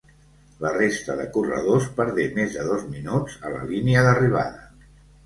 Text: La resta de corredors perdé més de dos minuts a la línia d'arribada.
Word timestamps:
La 0.61 0.69
resta 0.77 1.17
de 1.19 1.27
corredors 1.35 1.85
perdé 1.99 2.25
més 2.37 2.55
de 2.61 2.65
dos 2.71 2.87
minuts 2.95 3.37
a 3.49 3.53
la 3.57 3.61
línia 3.73 4.07
d'arribada. 4.09 4.65